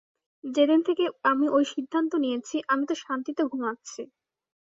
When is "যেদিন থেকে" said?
0.43-1.03